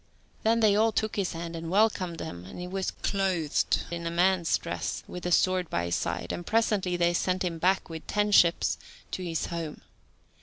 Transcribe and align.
Then 0.41 0.61
they 0.61 0.75
all 0.75 0.91
took 0.91 1.15
his 1.15 1.33
hand, 1.33 1.55
and 1.55 1.69
welcomed 1.69 2.19
him, 2.21 2.43
and 2.43 2.57
he 2.59 2.65
was 2.65 2.89
clothed 2.89 3.83
in 3.91 4.15
man's 4.15 4.57
dress, 4.57 5.03
with 5.07 5.21
the 5.25 5.31
sword 5.31 5.69
by 5.69 5.85
his 5.85 5.95
side, 5.95 6.31
and 6.31 6.43
presently 6.43 6.97
they 6.97 7.13
sent 7.13 7.43
him 7.43 7.59
back 7.59 7.87
with 7.87 8.07
ten 8.07 8.31
ships 8.31 8.79
to 9.11 9.23
his 9.23 9.45
home. 9.53 9.81